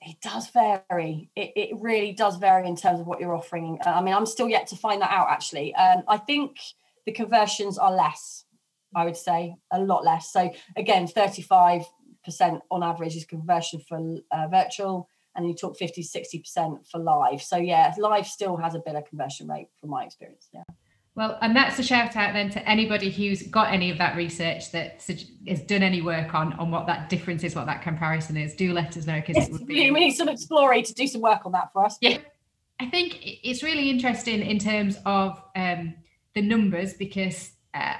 [0.00, 1.30] it does vary.
[1.36, 3.78] It, it really does vary in terms of what you're offering.
[3.84, 5.74] Uh, I mean, I'm still yet to find that out actually.
[5.74, 6.56] Um, I think
[7.04, 8.44] the conversions are less.
[8.94, 10.32] I would say a lot less.
[10.32, 11.84] So again, 35%
[12.70, 17.42] on average is conversion for uh, virtual, and you talk 50, 60% for live.
[17.42, 20.48] So yeah, live still has a better conversion rate from my experience.
[20.54, 20.62] Yeah.
[21.18, 24.70] Well, and that's a shout out then to anybody who's got any of that research
[24.70, 25.02] that
[25.48, 28.54] has done any work on on what that difference is, what that comparison is.
[28.54, 29.90] Do let us know because Yes, we be.
[29.90, 31.98] we need some exploring to do some work on that for us.
[32.00, 32.18] Yeah,
[32.78, 35.96] I think it's really interesting in terms of um,
[36.36, 37.94] the numbers because uh,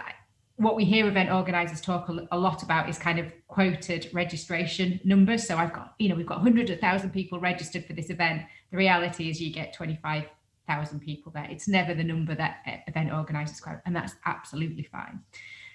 [0.55, 5.01] what we hear event organisers talk a, a lot about is kind of quoted registration
[5.03, 5.45] numbers.
[5.45, 8.43] So I've got, you know, we've got hundreds of thousand people registered for this event.
[8.71, 10.27] The reality is you get twenty five
[10.69, 11.49] thousand people there.
[11.51, 15.21] It's never the number that event organisers quote, and that's absolutely fine.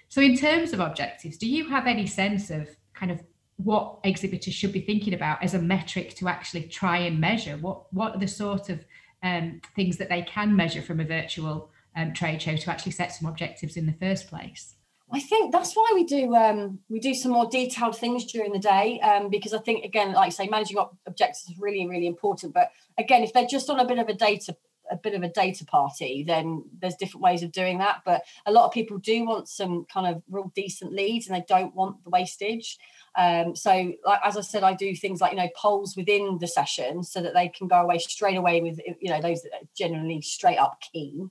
[0.08, 3.20] So in terms of objectives, do you have any sense of kind of
[3.56, 7.56] what exhibitors should be thinking about as a metric to actually try and measure?
[7.56, 8.84] What what are the sort of
[9.22, 13.12] um, things that they can measure from a virtual um, trade show to actually set
[13.12, 14.76] some objectives in the first place?
[15.12, 18.58] I think that's why we do um, we do some more detailed things during the
[18.58, 22.06] day um, because I think again, like I say, managing ob- objectives is really really
[22.06, 22.54] important.
[22.54, 24.56] But again, if they're just on a bit of a data
[24.90, 28.02] a bit of a data party, then there's different ways of doing that.
[28.04, 31.44] But a lot of people do want some kind of real decent leads, and they
[31.48, 32.78] don't want the wastage.
[33.16, 36.48] Um, so, like as I said, I do things like you know polls within the
[36.48, 39.68] session so that they can go away straight away with you know those that are
[39.76, 41.30] generally straight up keen,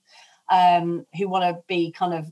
[0.49, 2.31] um, who want to be kind of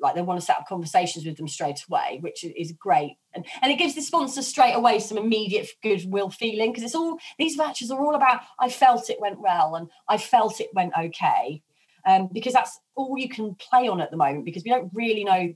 [0.00, 3.16] like they want to set up conversations with them straight away, which is great.
[3.34, 7.18] And, and it gives the sponsor straight away some immediate goodwill feeling because it's all
[7.38, 10.92] these matches are all about I felt it went well and I felt it went
[10.98, 11.62] okay.
[12.06, 15.22] Um, because that's all you can play on at the moment because we don't really
[15.22, 15.54] know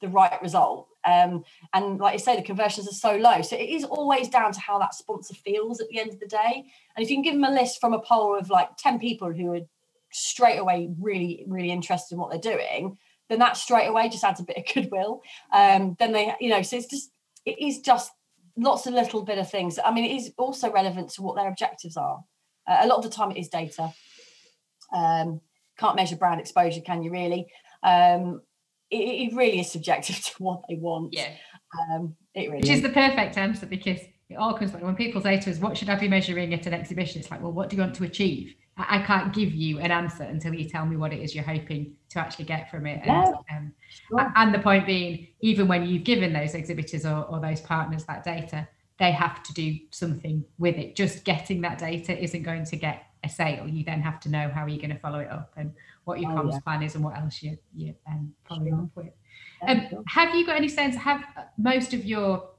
[0.00, 0.86] the right result.
[1.04, 3.42] Um, and like I say, the conversions are so low.
[3.42, 6.26] So it is always down to how that sponsor feels at the end of the
[6.26, 6.64] day.
[6.94, 9.32] And if you can give them a list from a poll of like 10 people
[9.32, 9.60] who are
[10.12, 12.98] straight away really, really interested in what they're doing,
[13.30, 15.22] then that straight away just adds a bit of goodwill.
[15.54, 17.10] Um, then they, you know, so it's just,
[17.46, 18.10] it is just
[18.56, 19.78] lots of little bit of things.
[19.82, 22.18] I mean, it is also relevant to what their objectives are.
[22.68, 23.92] Uh, a lot of the time it is data.
[24.92, 25.40] Um,
[25.78, 27.46] can't measure brand exposure, can you really?
[27.82, 28.42] Um,
[28.90, 31.14] it, it really is subjective to what they want.
[31.14, 31.30] Yeah.
[31.94, 35.20] Um, it really Which is the perfect answer because it all comes back when people
[35.20, 37.20] say to us, What should I be measuring at an exhibition?
[37.20, 38.54] It's like, Well, what do you want to achieve?
[38.88, 41.94] I, can't give you an answer until you tell me what it is you're hoping
[42.10, 43.00] to actually get from it.
[43.04, 43.72] And, um,
[44.08, 44.32] Sure.
[44.36, 48.24] and the point being, even when you've given those exhibitors or, or those partners that
[48.24, 50.94] data, they have to do something with it.
[50.94, 53.66] Just getting that data isn't going to get a sale.
[53.66, 55.72] You then have to know how you're going to follow it up and
[56.04, 56.60] what your Oh, comms yeah.
[56.60, 58.82] plan is and what else you, you're um, following Sure.
[58.82, 59.12] up with.
[59.66, 60.02] Um, sure.
[60.08, 60.96] have you got any sense?
[60.96, 61.24] Have
[61.58, 62.50] most of your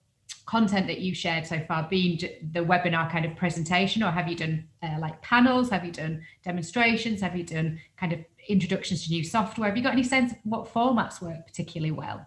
[0.45, 2.17] content that you've shared so far been
[2.51, 5.69] the webinar kind of presentation, or have you done uh, like panels?
[5.69, 7.21] Have you done demonstrations?
[7.21, 9.69] Have you done kind of introductions to new software?
[9.69, 12.25] Have you got any sense of what formats work particularly well?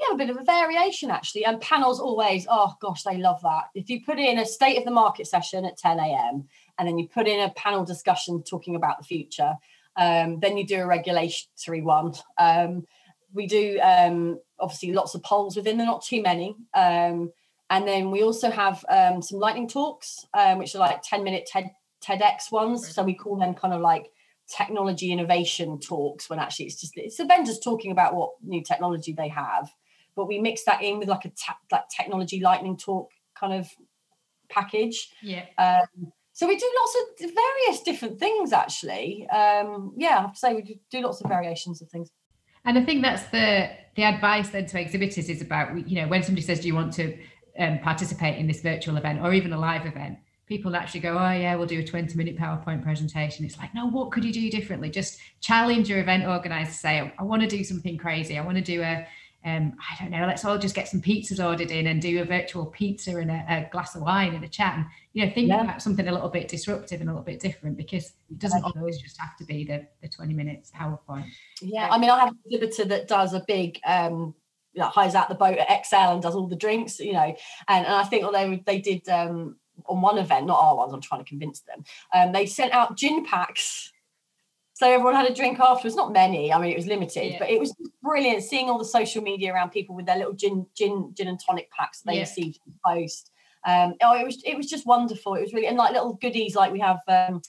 [0.00, 1.44] Yeah, a bit of a variation actually.
[1.46, 3.64] And panels always, oh gosh, they love that.
[3.74, 6.48] If you put in a state of the market session at 10 a.m.
[6.78, 9.54] and then you put in a panel discussion talking about the future,
[9.96, 12.12] um, then you do a regulatory one.
[12.38, 12.86] Um,
[13.36, 16.56] we do um, obviously lots of polls within there, not too many.
[16.74, 17.32] Um,
[17.70, 21.46] and then we also have um, some lightning talks, um, which are like 10 minute
[21.46, 21.70] TED,
[22.04, 22.92] TEDx ones.
[22.94, 24.06] So we call them kind of like
[24.48, 29.12] technology innovation talks when actually it's just it's the vendors talking about what new technology
[29.12, 29.68] they have
[30.14, 33.68] but we mix that in with like a ta- like technology lightning talk kind of
[34.48, 35.46] package Yeah.
[35.58, 40.38] um, so we do lots of various different things actually um, yeah i have to
[40.38, 42.10] say we do- do lots of variations of things
[42.66, 46.22] And I think that's the the advice then to exhibitors is about you know when
[46.22, 47.16] somebody says, "Do you want to
[47.58, 51.30] um, participate in this virtual event or even a live event?" People actually go, "Oh
[51.30, 54.50] yeah, we'll do a twenty minute PowerPoint presentation." It's like, no, what could you do
[54.50, 54.90] differently?
[54.90, 56.72] Just challenge your event organizer.
[56.72, 58.36] Say, "I want to do something crazy.
[58.36, 59.06] I want to do a
[59.46, 62.24] um, I don't know, let's all just get some pizzas ordered in and do a
[62.24, 64.74] virtual pizza and a, a glass of wine and a chat.
[64.76, 65.62] And, you know, think yeah.
[65.62, 69.00] about something a little bit disruptive and a little bit different because it doesn't always
[69.00, 71.24] just have to be the, the 20 minutes PowerPoint.
[71.62, 71.88] Yeah.
[71.90, 74.34] I mean, I have an exhibitor that does a big, um,
[74.74, 77.34] you know, hides out the boat at Excel and does all the drinks, you know,
[77.66, 81.00] and, and I think although they did um, on one event, not our ones, I'm
[81.00, 83.90] trying to convince them, um, they sent out gin packs
[84.74, 85.96] so everyone had a drink afterwards.
[85.96, 86.52] Not many.
[86.52, 87.38] I mean, it was limited, yeah.
[87.38, 90.66] but it was brilliant seeing all the social media around people with their little gin,
[90.76, 92.20] gin, gin and tonic packs they yeah.
[92.20, 93.30] received post.
[93.66, 95.34] Um, oh, it was it was just wonderful.
[95.34, 97.00] It was really and like little goodies like we have.
[97.08, 97.42] Um,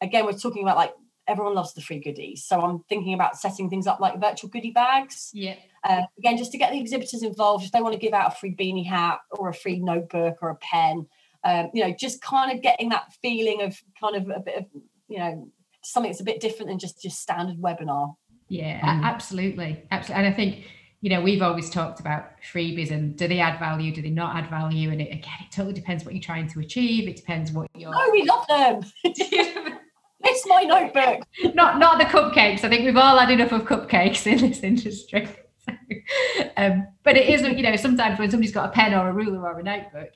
[0.00, 0.92] again, we're talking about like
[1.28, 4.72] everyone loves the free goodies, so I'm thinking about setting things up like virtual goodie
[4.72, 5.30] bags.
[5.32, 5.54] Yeah.
[5.84, 8.36] Uh, again, just to get the exhibitors involved, if they want to give out a
[8.36, 11.06] free beanie hat or a free notebook or a pen,
[11.44, 14.66] um, you know, just kind of getting that feeling of kind of a bit of
[15.08, 15.48] you know
[15.82, 18.14] something that's a bit different than just just standard webinar.
[18.48, 20.24] Yeah, um, absolutely, absolutely.
[20.24, 20.64] And I think
[21.00, 24.36] you know we've always talked about freebies and do they add value, do they not
[24.36, 27.08] add value, and it, again it totally depends what you're trying to achieve.
[27.08, 27.92] It depends what you're.
[27.94, 28.90] Oh, we love them.
[30.24, 31.22] it's my notebook.
[31.54, 32.64] not not the cupcakes.
[32.64, 35.28] I think we've all had enough of cupcakes in this industry.
[36.56, 39.40] um, but it is, you know, sometimes when somebody's got a pen or a ruler
[39.40, 40.10] or a notebook,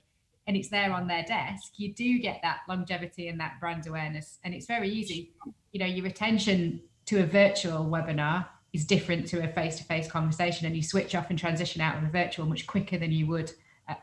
[0.46, 4.38] and it's there on their desk, you do get that longevity and that brand awareness.
[4.44, 5.32] And it's very easy.
[5.72, 10.76] You know, your attention to a virtual webinar is different to a face-to-face conversation, and
[10.76, 13.50] you switch off and transition out of a virtual much quicker than you would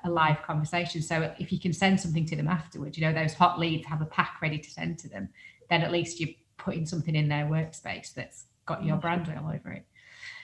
[0.03, 1.01] a live conversation.
[1.01, 4.01] So if you can send something to them afterwards, you know, those hot leads have
[4.01, 5.29] a pack ready to send to them,
[5.69, 9.71] then at least you're putting something in their workspace that's got your brand all over
[9.71, 9.85] it.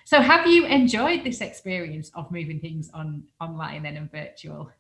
[0.06, 4.72] So have you enjoyed this experience of moving things on online then and virtual?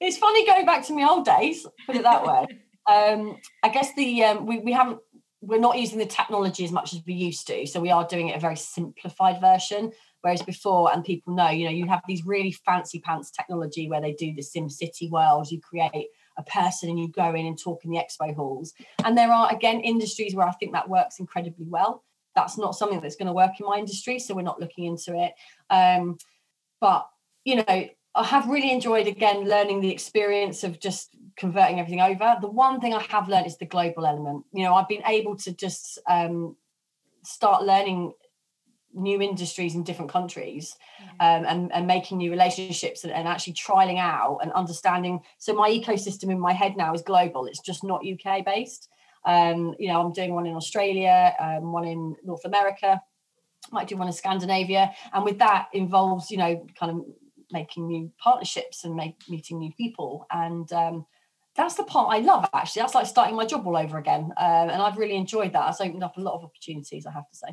[0.00, 2.46] it's funny going back to my old days, put it that way.
[2.86, 4.98] um, I guess the um, we, we haven't
[5.46, 7.66] we're not using the technology as much as we used to.
[7.66, 9.92] So we are doing it a very simplified version.
[10.22, 14.00] Whereas before, and people know, you know, you have these really fancy pants technology where
[14.00, 17.58] they do the Sim City world, you create a person and you go in and
[17.58, 18.74] talk in the expo halls.
[19.04, 22.02] And there are again industries where I think that works incredibly well.
[22.34, 25.16] That's not something that's going to work in my industry, so we're not looking into
[25.16, 25.32] it.
[25.70, 26.18] Um,
[26.80, 27.06] but
[27.44, 27.64] you know,
[28.16, 32.36] I have really enjoyed again learning the experience of just converting everything over.
[32.40, 34.44] The one thing I have learned is the global element.
[34.52, 36.56] You know, I've been able to just um,
[37.24, 38.12] start learning
[38.94, 40.74] new industries in different countries
[41.20, 45.20] um, and, and making new relationships and, and, actually trialing out and understanding.
[45.36, 47.44] So my ecosystem in my head now is global.
[47.44, 48.88] It's just not UK based.
[49.26, 53.02] Um, you know, I'm doing one in Australia, um, one in North America,
[53.70, 57.04] might do one in Scandinavia, and with that involves, you know, kind of
[57.52, 60.26] making new partnerships and make, meeting new people.
[60.30, 61.06] And um,
[61.56, 62.80] that's the part I love, actually.
[62.80, 64.32] That's like starting my job all over again.
[64.36, 65.68] Um, and I've really enjoyed that.
[65.70, 67.48] It's opened up a lot of opportunities, I have to say.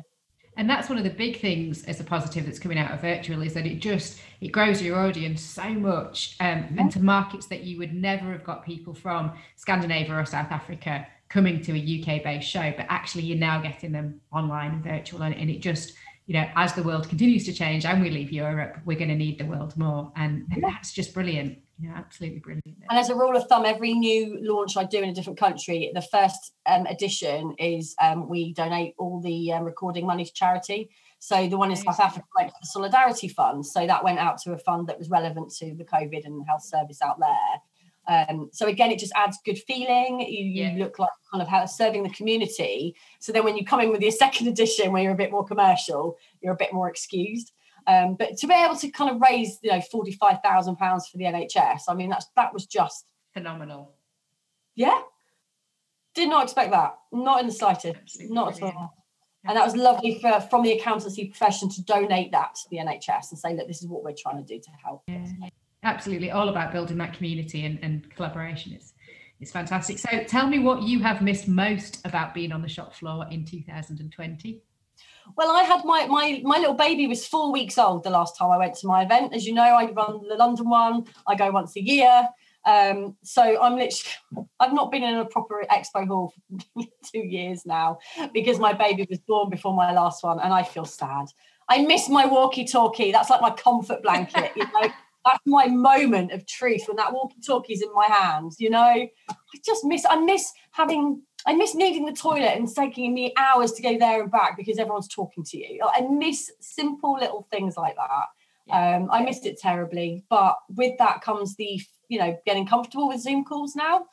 [0.56, 3.42] And that's one of the big things as a positive that's coming out of virtual
[3.42, 6.82] is that it just it grows your audience so much um, yeah.
[6.82, 11.60] into markets that you would never have got people from Scandinavia or South Africa coming
[11.62, 15.34] to a UK based show, but actually you're now getting them online and virtual, and,
[15.34, 15.94] and it just
[16.26, 19.14] you know, as the world continues to change and we leave Europe, we're going to
[19.14, 20.10] need the world more.
[20.16, 21.58] And, and that's just brilliant.
[21.80, 22.64] Know, absolutely brilliant.
[22.88, 25.90] And as a rule of thumb, every new launch I do in a different country,
[25.92, 30.90] the first um, edition is um, we donate all the um, recording money to charity.
[31.18, 33.66] So the one in South Africa went to the Solidarity Fund.
[33.66, 36.62] So that went out to a fund that was relevant to the COVID and health
[36.62, 37.60] service out there.
[38.06, 40.20] Um, so again, it just adds good feeling.
[40.20, 40.72] You, yeah.
[40.72, 42.94] you look like kind of how serving the community.
[43.18, 45.44] So then when you come in with your second edition, where you're a bit more
[45.44, 47.52] commercial, you're a bit more excused.
[47.86, 51.08] Um, but to be able to kind of raise, you know, forty five thousand pounds
[51.08, 53.94] for the NHS, I mean, that's that was just phenomenal.
[54.74, 55.00] Yeah,
[56.14, 56.96] did not expect that.
[57.12, 57.96] Not in the slightest.
[57.96, 58.76] Absolutely not brilliant.
[58.76, 58.94] at all.
[59.46, 63.30] And that was lovely for from the accountancy profession to donate that to the NHS
[63.30, 65.02] and say, look, this is what we're trying to do to help.
[65.06, 65.26] Yeah
[65.84, 68.94] absolutely all about building that community and, and collaboration is
[69.40, 72.94] is fantastic so tell me what you have missed most about being on the shop
[72.94, 74.62] floor in 2020
[75.36, 78.50] well i had my my my little baby was four weeks old the last time
[78.50, 81.50] i went to my event as you know i run the london one i go
[81.50, 82.28] once a year
[82.66, 86.32] um, so i'm literally i've not been in a proper expo hall
[86.74, 87.98] for two years now
[88.32, 91.26] because my baby was born before my last one and i feel sad
[91.68, 94.88] i miss my walkie talkie that's like my comfort blanket you know
[95.24, 98.56] that's my moment of truth when that walkie-talkie's in my hands.
[98.60, 99.08] You know, I
[99.64, 100.04] just miss.
[100.08, 101.22] I miss having.
[101.46, 104.78] I miss needing the toilet and taking me hours to go there and back because
[104.78, 105.80] everyone's talking to you.
[105.84, 108.26] I miss simple little things like that.
[108.70, 113.20] Um, I missed it terribly, but with that comes the you know getting comfortable with
[113.20, 114.06] Zoom calls now.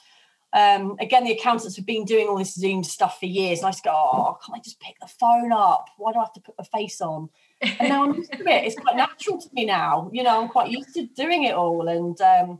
[0.53, 3.59] um, again, the accountants have been doing all this Zoom stuff for years.
[3.59, 5.87] And I just go, oh, can't I just pick the phone up?
[5.97, 7.29] Why do I have to put the face on?
[7.61, 8.65] And now I'm used to it.
[8.65, 10.09] It's quite natural to me now.
[10.11, 11.87] You know, I'm quite used to doing it all.
[11.87, 12.59] And, um,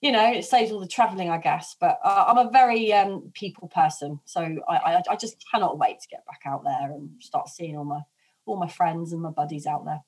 [0.00, 1.76] you know, it saves all the traveling, I guess.
[1.78, 4.20] But uh, I'm a very um, people person.
[4.24, 7.76] So I, I, I just cannot wait to get back out there and start seeing
[7.76, 8.00] all my
[8.46, 10.00] all my friends and my buddies out there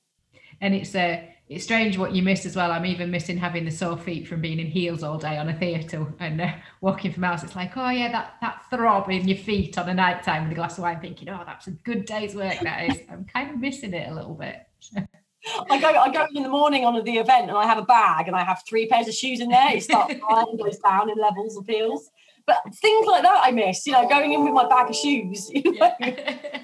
[0.61, 2.70] and it's uh, it's strange what you miss as well.
[2.70, 5.59] I'm even missing having the sore feet from being in heels all day on a
[5.59, 7.43] theatre and uh, walking from house.
[7.43, 10.53] It's like, oh yeah, that that throb in your feet on a night time with
[10.53, 12.59] a glass of wine, thinking, oh, that's a good day's work.
[12.61, 13.01] That is.
[13.11, 14.66] I'm kind of missing it a little bit.
[15.70, 18.28] I go, I go in the morning on the event, and I have a bag,
[18.28, 19.76] and I have three pairs of shoes in there.
[19.76, 22.11] It starts high and goes down in levels of heels.
[22.47, 23.86] But things like that, I miss.
[23.86, 25.51] You know, going in with my bag of shoes.
[25.55, 26.62] You know, yeah.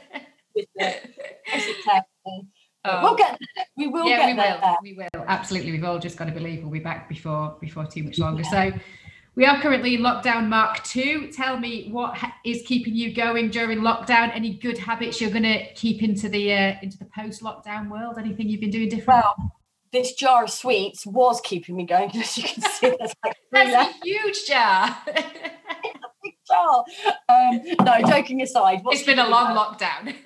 [0.55, 0.67] with
[2.85, 3.03] Oh.
[3.03, 3.65] We'll get there.
[3.77, 4.59] We will yeah, we there.
[4.63, 4.77] will.
[4.83, 5.25] We will.
[5.27, 5.73] Absolutely.
[5.73, 8.43] We've all just got to believe we'll be back before before too much longer.
[8.45, 8.71] Yeah.
[8.73, 8.79] So
[9.39, 11.31] we are currently in lockdown mark two.
[11.31, 14.35] Tell me what ha- is keeping you going during lockdown?
[14.35, 18.19] Any good habits you're going to keep into the uh, into the post lockdown world?
[18.19, 19.25] Anything you've been doing different?
[19.25, 19.53] Well,
[19.93, 22.93] this jar of sweets was keeping me going, as you can see.
[22.99, 24.97] There's like That's a huge jar.
[26.49, 26.85] jar.
[27.29, 30.17] Um, no, joking aside, it's been a long lockdown.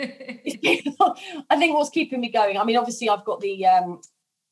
[1.50, 2.56] I think what's keeping me going.
[2.56, 4.00] I mean, obviously, I've got the um,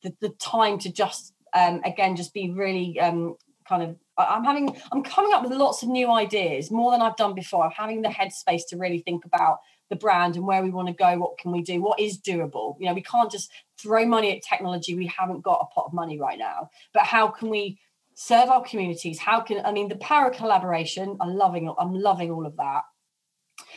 [0.03, 3.37] the, the time to just um, again just be really um,
[3.71, 3.97] kind of.
[4.18, 4.77] I'm having.
[4.93, 7.64] I'm coming up with lots of new ideas, more than I've done before.
[7.64, 9.61] I'm having the headspace to really think about
[9.91, 12.77] the brand and where we want to go what can we do what is doable
[12.79, 15.93] you know we can't just throw money at technology we haven't got a pot of
[15.93, 17.79] money right now but how can we
[18.14, 22.31] serve our communities how can i mean the power of collaboration i'm loving i'm loving
[22.31, 22.83] all of that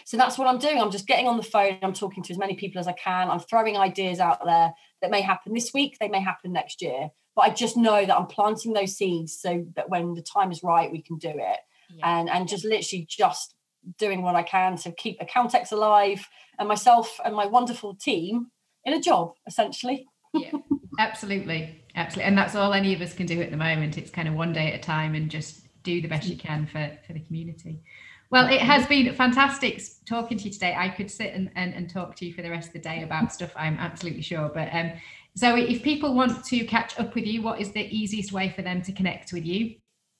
[0.06, 2.38] so that's what i'm doing i'm just getting on the phone i'm talking to as
[2.38, 4.72] many people as i can i'm throwing ideas out there
[5.02, 8.16] that may happen this week they may happen next year but i just know that
[8.16, 11.60] i'm planting those seeds so that when the time is right we can do it.
[11.96, 12.20] Yeah.
[12.20, 13.56] and and just literally just
[13.98, 16.28] doing what i can to keep accountex alive
[16.60, 18.48] and myself and my wonderful team
[18.86, 20.08] in a job essentially.
[20.34, 20.52] Yeah.
[21.00, 21.84] Absolutely.
[21.96, 22.28] Absolutely.
[22.28, 23.98] And that's all any of us can do at the moment.
[23.98, 26.32] It's kind of one day at a time and just do the best mm.
[26.32, 27.82] you can for for the community
[28.30, 31.90] well it has been fantastic talking to you today i could sit and, and, and
[31.90, 34.70] talk to you for the rest of the day about stuff i'm absolutely sure but
[34.74, 34.92] um
[35.36, 38.62] so if people want to catch up with you what is the easiest way for
[38.62, 39.76] them to connect with you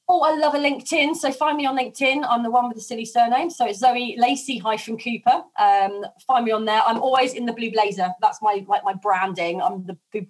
[0.10, 1.16] Oh, I love a LinkedIn.
[1.16, 2.26] So find me on LinkedIn.
[2.28, 3.50] I'm the one with the silly surname.
[3.50, 5.44] So it's Zoe Lacey hyphen Cooper.
[5.58, 6.82] Um, find me on there.
[6.86, 8.10] I'm always in the blue blazer.
[8.22, 9.62] That's my like my branding.
[9.62, 9.98] I'm the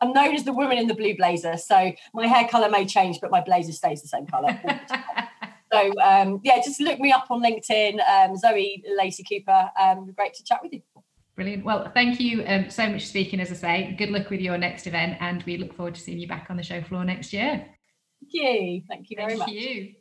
[0.00, 1.56] I'm known as the woman in the blue blazer.
[1.56, 4.60] So my hair color may change, but my blazer stays the same color.
[5.72, 7.98] so um, yeah, just look me up on LinkedIn.
[8.08, 9.70] Um, Zoe Lacey Cooper.
[9.80, 10.82] Um, great to chat with you.
[11.34, 11.64] Brilliant.
[11.64, 13.40] Well, thank you um, so much for speaking.
[13.40, 16.18] As I say, good luck with your next event, and we look forward to seeing
[16.18, 17.66] you back on the show floor next year.
[18.20, 18.82] Thank you.
[18.88, 19.48] Thank you very Thank much.
[19.50, 19.94] You.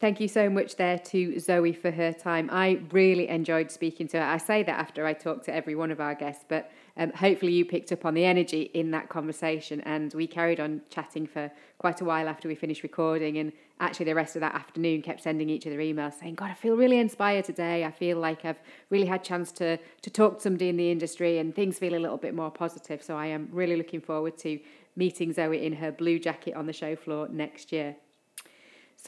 [0.00, 2.48] Thank you so much there to Zoe for her time.
[2.52, 4.24] I really enjoyed speaking to her.
[4.24, 7.52] I say that after I talk to every one of our guests, but um, hopefully
[7.52, 9.80] you picked up on the energy in that conversation.
[9.82, 13.38] And we carried on chatting for quite a while after we finished recording.
[13.38, 16.54] And actually, the rest of that afternoon kept sending each other emails saying, God, I
[16.54, 17.84] feel really inspired today.
[17.84, 18.58] I feel like I've
[18.90, 21.94] really had a chance to, to talk to somebody in the industry and things feel
[21.94, 23.02] a little bit more positive.
[23.02, 24.58] So I am really looking forward to
[24.96, 27.94] meeting Zoe in her blue jacket on the show floor next year.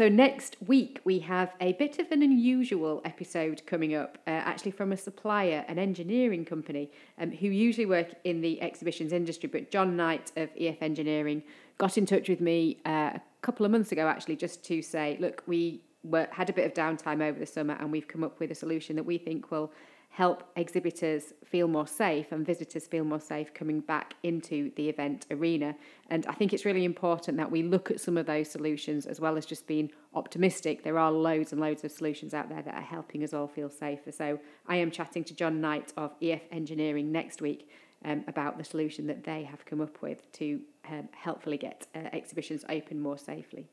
[0.00, 4.70] So, next week, we have a bit of an unusual episode coming up, uh, actually
[4.70, 9.50] from a supplier, an engineering company, um, who usually work in the exhibitions industry.
[9.50, 11.42] But John Knight of EF Engineering
[11.76, 15.18] got in touch with me uh, a couple of months ago, actually, just to say,
[15.20, 18.40] look, we were, had a bit of downtime over the summer and we've come up
[18.40, 19.70] with a solution that we think will
[20.10, 25.24] help exhibitors feel more safe and visitors feel more safe coming back into the event
[25.30, 25.74] arena.
[26.10, 29.20] And I think it's really important that we look at some of those solutions as
[29.20, 30.82] well as just being optimistic.
[30.82, 33.70] There are loads and loads of solutions out there that are helping us all feel
[33.70, 34.10] safer.
[34.10, 37.70] So I am chatting to John Knight of EF Engineering next week
[38.04, 42.08] um, about the solution that they have come up with to um, helpfully get uh,
[42.12, 43.68] exhibitions open more safely.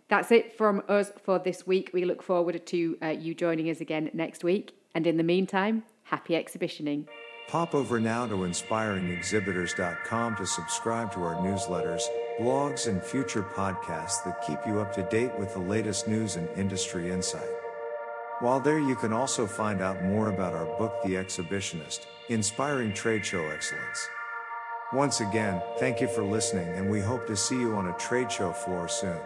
[0.09, 1.91] That's it from us for this week.
[1.95, 4.75] We look forward to uh, you joining us again next week.
[4.95, 7.09] And in the meantime, happy exhibitioning.
[7.51, 12.03] Pop over now to inspiringexhibitors.com to subscribe to our newsletters,
[12.39, 16.49] blogs, and future podcasts that keep you up to date with the latest news and
[16.57, 17.51] industry insight.
[18.39, 23.27] While there, you can also find out more about our book, The Exhibitionist Inspiring Trade
[23.27, 24.09] Show Excellence.
[24.93, 28.31] Once again, thank you for listening, and we hope to see you on a trade
[28.31, 29.19] show floor soon.